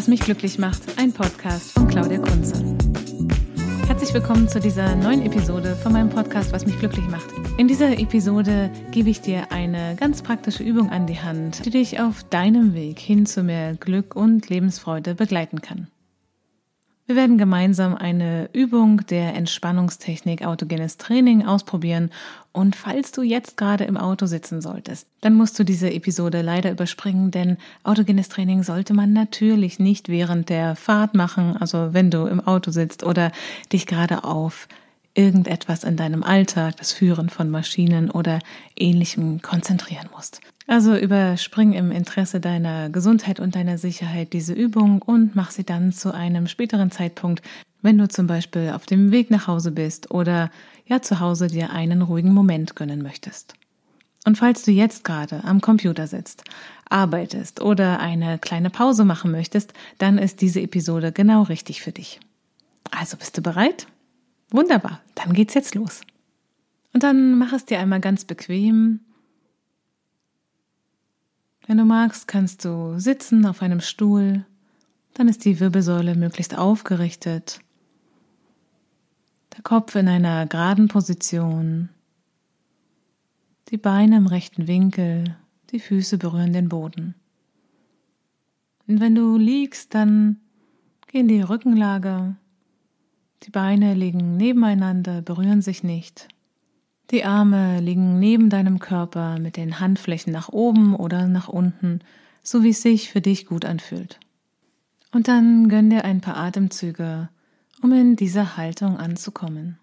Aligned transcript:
Was 0.00 0.08
mich 0.08 0.20
glücklich 0.20 0.58
macht, 0.58 0.80
ein 0.96 1.12
Podcast 1.12 1.72
von 1.72 1.86
Claudia 1.86 2.16
Kunze. 2.16 2.54
Herzlich 3.86 4.14
willkommen 4.14 4.48
zu 4.48 4.58
dieser 4.58 4.96
neuen 4.96 5.26
Episode 5.26 5.76
von 5.76 5.92
meinem 5.92 6.08
Podcast 6.08 6.54
Was 6.54 6.64
mich 6.64 6.78
glücklich 6.78 7.06
macht. 7.08 7.28
In 7.58 7.68
dieser 7.68 7.98
Episode 7.98 8.70
gebe 8.92 9.10
ich 9.10 9.20
dir 9.20 9.52
eine 9.52 9.96
ganz 9.96 10.22
praktische 10.22 10.62
Übung 10.62 10.88
an 10.88 11.06
die 11.06 11.20
Hand, 11.20 11.66
die 11.66 11.70
dich 11.70 12.00
auf 12.00 12.24
deinem 12.24 12.72
Weg 12.72 12.98
hin 12.98 13.26
zu 13.26 13.42
mehr 13.42 13.74
Glück 13.74 14.16
und 14.16 14.48
Lebensfreude 14.48 15.14
begleiten 15.14 15.60
kann. 15.60 15.88
Wir 17.10 17.16
werden 17.16 17.38
gemeinsam 17.38 17.96
eine 17.96 18.48
Übung 18.52 19.04
der 19.08 19.34
Entspannungstechnik 19.34 20.46
autogenes 20.46 20.96
Training 20.96 21.44
ausprobieren. 21.44 22.10
Und 22.52 22.76
falls 22.76 23.10
du 23.10 23.22
jetzt 23.22 23.56
gerade 23.56 23.82
im 23.82 23.96
Auto 23.96 24.26
sitzen 24.26 24.60
solltest, 24.60 25.08
dann 25.20 25.34
musst 25.34 25.58
du 25.58 25.64
diese 25.64 25.92
Episode 25.92 26.40
leider 26.40 26.70
überspringen, 26.70 27.32
denn 27.32 27.56
autogenes 27.82 28.28
Training 28.28 28.62
sollte 28.62 28.94
man 28.94 29.12
natürlich 29.12 29.80
nicht 29.80 30.08
während 30.08 30.50
der 30.50 30.76
Fahrt 30.76 31.16
machen, 31.16 31.56
also 31.56 31.92
wenn 31.92 32.12
du 32.12 32.26
im 32.26 32.38
Auto 32.38 32.70
sitzt 32.70 33.02
oder 33.02 33.32
dich 33.72 33.88
gerade 33.88 34.22
auf 34.22 34.68
irgendetwas 35.20 35.84
in 35.84 35.96
deinem 35.96 36.22
Alltag, 36.22 36.78
das 36.78 36.92
Führen 36.92 37.28
von 37.28 37.50
Maschinen 37.50 38.10
oder 38.10 38.38
ähnlichem 38.74 39.42
konzentrieren 39.42 40.08
musst. 40.14 40.40
Also 40.66 40.96
überspring 40.96 41.74
im 41.74 41.90
Interesse 41.90 42.40
deiner 42.40 42.88
Gesundheit 42.88 43.38
und 43.38 43.54
deiner 43.54 43.76
Sicherheit 43.76 44.32
diese 44.32 44.54
Übung 44.54 45.02
und 45.02 45.36
mach 45.36 45.50
sie 45.50 45.64
dann 45.64 45.92
zu 45.92 46.14
einem 46.14 46.46
späteren 46.46 46.90
Zeitpunkt, 46.90 47.42
wenn 47.82 47.98
du 47.98 48.08
zum 48.08 48.26
Beispiel 48.26 48.70
auf 48.74 48.86
dem 48.86 49.10
Weg 49.10 49.30
nach 49.30 49.46
Hause 49.46 49.72
bist 49.72 50.10
oder 50.10 50.50
ja 50.86 51.02
zu 51.02 51.20
Hause 51.20 51.48
dir 51.48 51.70
einen 51.70 52.02
ruhigen 52.02 52.32
Moment 52.32 52.76
gönnen 52.76 53.02
möchtest. 53.02 53.54
Und 54.26 54.36
falls 54.36 54.62
du 54.62 54.70
jetzt 54.70 55.04
gerade 55.04 55.44
am 55.44 55.60
Computer 55.60 56.06
sitzt, 56.06 56.44
arbeitest 56.88 57.60
oder 57.60 58.00
eine 58.00 58.38
kleine 58.38 58.70
Pause 58.70 59.04
machen 59.04 59.30
möchtest, 59.30 59.72
dann 59.98 60.18
ist 60.18 60.40
diese 60.40 60.60
Episode 60.60 61.12
genau 61.12 61.42
richtig 61.42 61.82
für 61.82 61.92
dich. 61.92 62.20
Also 62.90 63.16
bist 63.16 63.36
du 63.36 63.42
bereit? 63.42 63.86
Wunderbar, 64.50 65.00
dann 65.14 65.32
geht's 65.32 65.54
jetzt 65.54 65.74
los. 65.74 66.00
Und 66.92 67.02
dann 67.02 67.38
mach 67.38 67.52
es 67.52 67.64
dir 67.64 67.78
einmal 67.78 68.00
ganz 68.00 68.24
bequem. 68.24 69.00
Wenn 71.66 71.78
du 71.78 71.84
magst, 71.84 72.26
kannst 72.26 72.64
du 72.64 72.98
sitzen 72.98 73.46
auf 73.46 73.62
einem 73.62 73.80
Stuhl. 73.80 74.44
Dann 75.14 75.28
ist 75.28 75.44
die 75.44 75.60
Wirbelsäule 75.60 76.16
möglichst 76.16 76.58
aufgerichtet. 76.58 77.60
Der 79.56 79.62
Kopf 79.62 79.94
in 79.94 80.08
einer 80.08 80.46
geraden 80.46 80.88
Position. 80.88 81.90
Die 83.68 83.76
Beine 83.76 84.16
im 84.16 84.26
rechten 84.26 84.66
Winkel. 84.66 85.36
Die 85.70 85.78
Füße 85.78 86.18
berühren 86.18 86.52
den 86.52 86.68
Boden. 86.68 87.14
Und 88.88 88.98
wenn 89.00 89.14
du 89.14 89.36
liegst, 89.36 89.94
dann 89.94 90.40
geh 91.06 91.20
in 91.20 91.28
die 91.28 91.42
Rückenlage 91.42 92.34
die 93.44 93.50
Beine 93.50 93.94
liegen 93.94 94.36
nebeneinander, 94.36 95.22
berühren 95.22 95.62
sich 95.62 95.82
nicht. 95.82 96.28
Die 97.10 97.24
Arme 97.24 97.80
liegen 97.80 98.18
neben 98.18 98.50
deinem 98.50 98.78
Körper 98.78 99.38
mit 99.38 99.56
den 99.56 99.80
Handflächen 99.80 100.32
nach 100.32 100.50
oben 100.50 100.94
oder 100.94 101.26
nach 101.26 101.48
unten, 101.48 102.00
so 102.42 102.62
wie 102.62 102.70
es 102.70 102.82
sich 102.82 103.10
für 103.10 103.20
dich 103.20 103.46
gut 103.46 103.64
anfühlt. 103.64 104.20
Und 105.12 105.26
dann 105.26 105.68
gönn 105.68 105.90
dir 105.90 106.04
ein 106.04 106.20
paar 106.20 106.36
Atemzüge, 106.36 107.28
um 107.82 107.92
in 107.92 108.14
dieser 108.14 108.56
Haltung 108.56 108.96
anzukommen. 108.96 109.78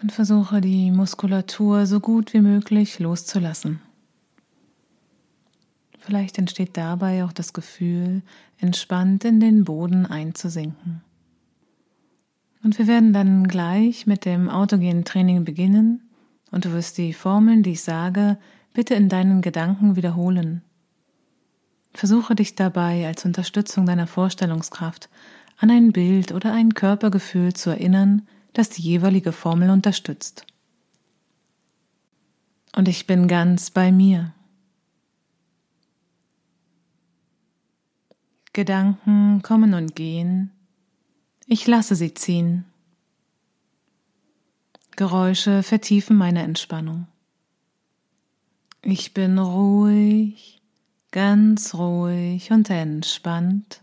Und 0.00 0.12
versuche 0.12 0.62
die 0.62 0.90
Muskulatur 0.90 1.84
so 1.84 2.00
gut 2.00 2.32
wie 2.32 2.40
möglich 2.40 2.98
loszulassen. 2.98 3.82
Vielleicht 6.00 6.38
entsteht 6.38 6.76
dabei 6.76 7.24
auch 7.24 7.32
das 7.32 7.52
Gefühl, 7.52 8.22
entspannt 8.58 9.24
in 9.24 9.38
den 9.38 9.64
Boden 9.64 10.06
einzusinken. 10.06 11.02
Und 12.62 12.78
wir 12.78 12.86
werden 12.86 13.12
dann 13.12 13.46
gleich 13.46 14.06
mit 14.06 14.24
dem 14.24 14.48
autogenen 14.48 15.04
Training 15.04 15.44
beginnen 15.44 16.10
und 16.50 16.64
du 16.64 16.72
wirst 16.72 16.98
die 16.98 17.12
Formeln, 17.12 17.62
die 17.62 17.72
ich 17.72 17.82
sage, 17.82 18.38
bitte 18.72 18.94
in 18.94 19.08
deinen 19.08 19.40
Gedanken 19.42 19.96
wiederholen. 19.96 20.62
Versuche 21.92 22.34
dich 22.34 22.54
dabei 22.54 23.06
als 23.06 23.24
Unterstützung 23.24 23.86
deiner 23.86 24.06
Vorstellungskraft 24.06 25.08
an 25.58 25.70
ein 25.70 25.92
Bild 25.92 26.32
oder 26.32 26.52
ein 26.52 26.74
Körpergefühl 26.74 27.52
zu 27.52 27.70
erinnern, 27.70 28.26
das 28.52 28.70
die 28.70 28.82
jeweilige 28.82 29.32
Formel 29.32 29.70
unterstützt. 29.70 30.46
Und 32.74 32.88
ich 32.88 33.06
bin 33.06 33.28
ganz 33.28 33.70
bei 33.70 33.92
mir. 33.92 34.32
Gedanken 38.52 39.42
kommen 39.42 39.74
und 39.74 39.94
gehen. 39.94 40.50
Ich 41.46 41.66
lasse 41.66 41.94
sie 41.94 42.14
ziehen. 42.14 42.64
Geräusche 44.96 45.62
vertiefen 45.62 46.16
meine 46.16 46.42
Entspannung. 46.42 47.06
Ich 48.82 49.14
bin 49.14 49.38
ruhig, 49.38 50.60
ganz 51.10 51.74
ruhig 51.74 52.50
und 52.50 52.70
entspannt. 52.70 53.80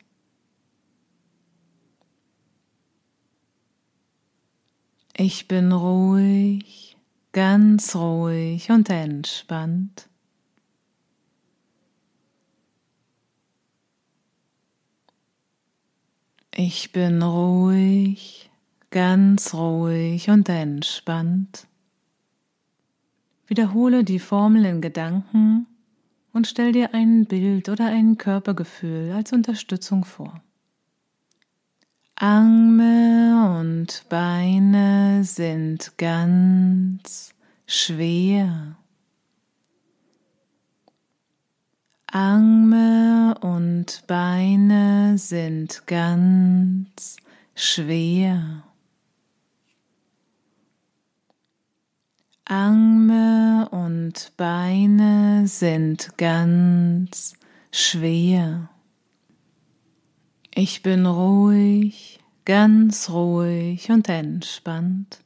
Ich 5.15 5.47
bin 5.47 5.71
ruhig, 5.71 6.97
ganz 7.31 7.95
ruhig 7.95 8.69
und 8.69 8.89
entspannt. 8.89 10.09
Ich 16.59 16.91
bin 16.91 17.21
ruhig, 17.21 18.49
ganz 18.89 19.53
ruhig 19.53 20.31
und 20.31 20.49
entspannt. 20.49 21.67
Wiederhole 23.45 24.03
die 24.03 24.17
Formel 24.17 24.65
in 24.65 24.81
Gedanken 24.81 25.67
und 26.33 26.47
stell 26.47 26.71
dir 26.71 26.95
ein 26.95 27.27
Bild 27.27 27.69
oder 27.69 27.85
ein 27.85 28.17
Körpergefühl 28.17 29.11
als 29.11 29.33
Unterstützung 29.33 30.03
vor. 30.03 30.41
Arme 32.15 33.59
und 33.59 34.05
Beine 34.09 35.23
sind 35.25 35.95
ganz 35.99 37.35
schwer. 37.67 38.77
Arme 42.19 43.35
und 43.41 44.01
Beine 44.07 45.19
sind 45.19 45.85
ganz 45.85 47.17
schwer. 47.53 48.63
Arme 52.43 53.69
und 53.69 54.31
Beine 54.35 55.43
sind 55.45 56.17
ganz 56.17 57.35
schwer. 57.71 58.71
Ich 60.55 60.81
bin 60.81 61.05
ruhig, 61.05 62.19
ganz 62.45 63.11
ruhig 63.11 63.91
und 63.91 64.09
entspannt. 64.09 65.19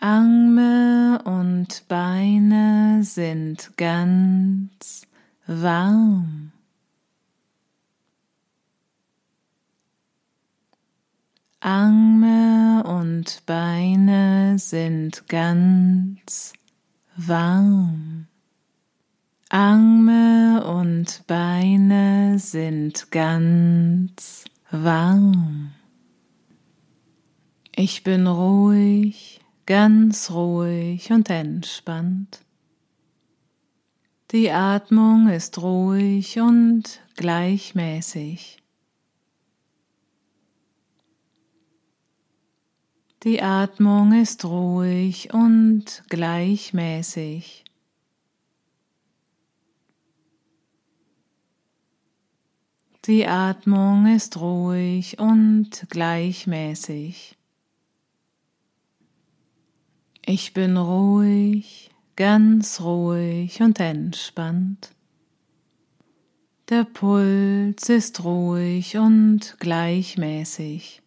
Arme 0.00 1.20
und 1.24 1.82
Beine 1.88 3.00
sind 3.02 3.76
ganz 3.76 5.02
warm. 5.48 6.52
Arme 11.58 12.84
und 12.86 13.42
Beine 13.44 14.56
sind 14.60 15.28
ganz 15.28 16.52
warm. 17.16 18.28
Arme 19.48 20.62
und 20.64 21.26
Beine 21.26 22.38
sind 22.38 23.10
ganz 23.10 24.44
warm. 24.70 25.72
Ich 27.74 28.04
bin 28.04 28.28
ruhig 28.28 29.37
ganz 29.68 30.30
ruhig 30.30 31.12
und 31.12 31.28
entspannt. 31.28 32.40
Die 34.30 34.50
Atmung 34.50 35.28
ist 35.28 35.60
ruhig 35.60 36.40
und 36.40 37.02
gleichmäßig. 37.16 38.62
Die 43.24 43.42
Atmung 43.42 44.18
ist 44.18 44.46
ruhig 44.46 45.34
und 45.34 46.02
gleichmäßig. 46.08 47.64
Die 53.04 53.26
Atmung 53.26 54.06
ist 54.06 54.40
ruhig 54.40 55.18
und 55.18 55.86
gleichmäßig. 55.90 57.37
Ich 60.30 60.52
bin 60.52 60.76
ruhig, 60.76 61.90
ganz 62.14 62.82
ruhig 62.82 63.62
und 63.62 63.80
entspannt. 63.80 64.90
Der 66.68 66.84
Puls 66.84 67.88
ist 67.88 68.24
ruhig 68.24 68.98
und 68.98 69.56
gleichmäßig. 69.58 71.00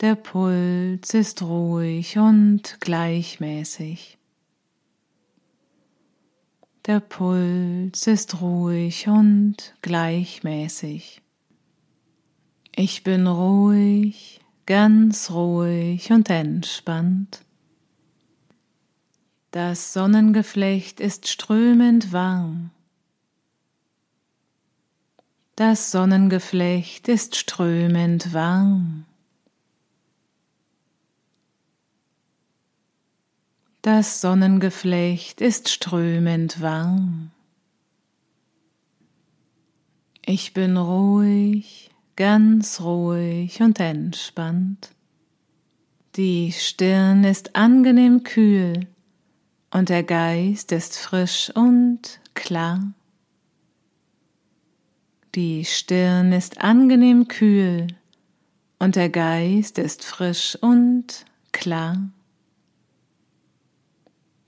Der 0.00 0.14
Puls 0.14 1.14
ist 1.14 1.42
ruhig 1.42 2.16
und 2.16 2.76
gleichmäßig. 2.78 4.16
Der 6.86 7.00
Puls 7.00 8.06
ist 8.06 8.40
ruhig 8.40 9.08
und 9.08 9.74
gleichmäßig. 9.82 11.22
Ich 12.76 13.02
bin 13.02 13.26
ruhig, 13.26 14.38
ganz 14.68 15.30
ruhig 15.30 16.12
und 16.12 16.28
entspannt. 16.28 17.40
Das 19.50 19.94
Sonnengeflecht 19.94 21.00
ist 21.00 21.26
strömend 21.26 22.12
warm. 22.12 22.68
Das 25.56 25.90
Sonnengeflecht 25.90 27.08
ist 27.08 27.36
strömend 27.36 28.34
warm. 28.34 29.06
Das 33.80 34.20
Sonnengeflecht 34.20 35.40
ist 35.40 35.70
strömend 35.70 36.60
warm. 36.60 37.30
Ich 40.26 40.52
bin 40.52 40.76
ruhig, 40.76 41.87
ganz 42.18 42.80
ruhig 42.80 43.62
und 43.62 43.78
entspannt. 43.78 44.90
Die 46.16 46.50
Stirn 46.50 47.22
ist 47.22 47.54
angenehm 47.54 48.24
kühl 48.24 48.88
und 49.70 49.88
der 49.88 50.02
Geist 50.02 50.72
ist 50.72 50.98
frisch 50.98 51.52
und 51.54 52.18
klar. 52.34 52.92
Die 55.36 55.64
Stirn 55.64 56.32
ist 56.32 56.60
angenehm 56.60 57.28
kühl 57.28 57.86
und 58.80 58.96
der 58.96 59.10
Geist 59.10 59.78
ist 59.78 60.04
frisch 60.04 60.58
und 60.60 61.24
klar. 61.52 62.10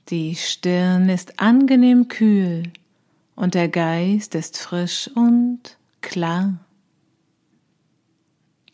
Die 0.09 0.35
Stirn 0.35 1.09
ist 1.09 1.39
angenehm 1.39 2.09
kühl 2.09 2.65
und 3.37 3.55
der 3.55 3.69
Geist 3.69 4.35
ist 4.35 4.59
frisch 4.59 5.09
und 5.15 5.79
klar. 6.01 6.59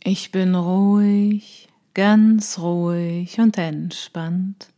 Ich 0.08 0.31
bin 0.31 0.55
ruhig, 0.55 1.69
ganz 1.93 2.61
ruhig 2.61 3.41
und 3.41 3.58
entspannt. 3.58 4.69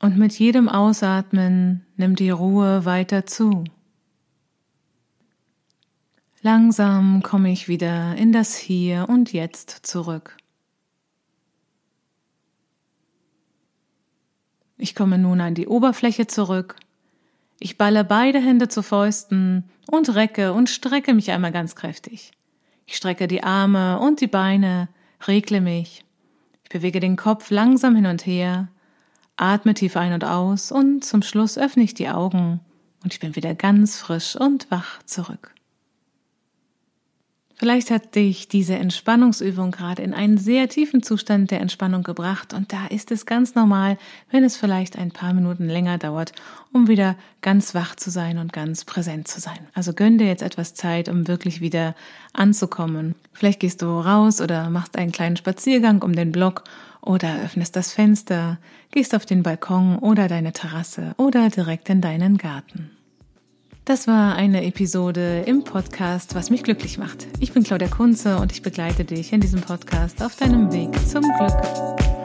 Und 0.00 0.18
mit 0.18 0.36
jedem 0.36 0.68
Ausatmen 0.68 1.86
nimmt 1.96 2.18
die 2.18 2.30
Ruhe 2.30 2.84
weiter 2.86 3.24
zu. 3.24 3.62
Langsam 6.42 7.22
komme 7.22 7.52
ich 7.52 7.68
wieder 7.68 8.16
in 8.16 8.32
das 8.32 8.56
Hier 8.56 9.08
und 9.08 9.32
Jetzt 9.32 9.70
zurück. 9.86 10.36
Ich 14.76 14.96
komme 14.96 15.18
nun 15.18 15.40
an 15.40 15.54
die 15.54 15.68
Oberfläche 15.68 16.26
zurück. 16.26 16.74
Ich 17.60 17.78
balle 17.78 18.02
beide 18.02 18.40
Hände 18.40 18.66
zu 18.66 18.82
Fäusten 18.82 19.70
und 19.86 20.16
recke 20.16 20.52
und 20.52 20.68
strecke 20.68 21.14
mich 21.14 21.30
einmal 21.30 21.52
ganz 21.52 21.76
kräftig. 21.76 22.32
Ich 22.90 22.96
strecke 22.96 23.28
die 23.28 23.42
Arme 23.42 24.00
und 24.00 24.22
die 24.22 24.26
Beine, 24.26 24.88
regle 25.26 25.60
mich. 25.60 26.06
Ich 26.64 26.70
bewege 26.70 27.00
den 27.00 27.16
Kopf 27.16 27.50
langsam 27.50 27.94
hin 27.94 28.06
und 28.06 28.24
her, 28.24 28.68
atme 29.36 29.74
tief 29.74 29.94
ein 29.94 30.14
und 30.14 30.24
aus 30.24 30.72
und 30.72 31.04
zum 31.04 31.20
Schluss 31.20 31.58
öffne 31.58 31.82
ich 31.82 31.92
die 31.92 32.08
Augen 32.08 32.60
und 33.04 33.12
ich 33.12 33.20
bin 33.20 33.36
wieder 33.36 33.54
ganz 33.54 33.98
frisch 33.98 34.36
und 34.36 34.70
wach 34.70 35.02
zurück. 35.02 35.54
Vielleicht 37.60 37.90
hat 37.90 38.14
dich 38.14 38.46
diese 38.46 38.76
Entspannungsübung 38.76 39.72
gerade 39.72 40.02
in 40.02 40.14
einen 40.14 40.38
sehr 40.38 40.68
tiefen 40.68 41.02
Zustand 41.02 41.50
der 41.50 41.60
Entspannung 41.60 42.04
gebracht 42.04 42.54
und 42.54 42.72
da 42.72 42.86
ist 42.86 43.10
es 43.10 43.26
ganz 43.26 43.56
normal, 43.56 43.98
wenn 44.30 44.44
es 44.44 44.56
vielleicht 44.56 44.96
ein 44.96 45.10
paar 45.10 45.34
Minuten 45.34 45.66
länger 45.68 45.98
dauert, 45.98 46.30
um 46.72 46.86
wieder 46.86 47.16
ganz 47.42 47.74
wach 47.74 47.96
zu 47.96 48.10
sein 48.10 48.38
und 48.38 48.52
ganz 48.52 48.84
präsent 48.84 49.26
zu 49.26 49.40
sein. 49.40 49.58
Also 49.74 49.92
gönn 49.92 50.18
dir 50.18 50.28
jetzt 50.28 50.44
etwas 50.44 50.74
Zeit, 50.74 51.08
um 51.08 51.26
wirklich 51.26 51.60
wieder 51.60 51.96
anzukommen. 52.32 53.16
Vielleicht 53.32 53.58
gehst 53.58 53.82
du 53.82 53.86
raus 53.86 54.40
oder 54.40 54.70
machst 54.70 54.96
einen 54.96 55.10
kleinen 55.10 55.36
Spaziergang 55.36 56.02
um 56.02 56.14
den 56.14 56.30
Block 56.30 56.62
oder 57.00 57.42
öffnest 57.42 57.74
das 57.74 57.92
Fenster, 57.92 58.58
gehst 58.92 59.16
auf 59.16 59.26
den 59.26 59.42
Balkon 59.42 59.98
oder 59.98 60.28
deine 60.28 60.52
Terrasse 60.52 61.12
oder 61.16 61.48
direkt 61.48 61.88
in 61.88 62.02
deinen 62.02 62.38
Garten. 62.38 62.92
Das 63.88 64.06
war 64.06 64.36
eine 64.36 64.66
Episode 64.66 65.44
im 65.46 65.64
Podcast, 65.64 66.34
was 66.34 66.50
mich 66.50 66.62
glücklich 66.62 66.98
macht. 66.98 67.26
Ich 67.40 67.54
bin 67.54 67.62
Claudia 67.62 67.88
Kunze 67.88 68.36
und 68.36 68.52
ich 68.52 68.60
begleite 68.60 69.06
dich 69.06 69.32
in 69.32 69.40
diesem 69.40 69.62
Podcast 69.62 70.22
auf 70.22 70.36
deinem 70.36 70.70
Weg 70.70 70.90
zum 71.08 71.22
Glück. 71.22 72.17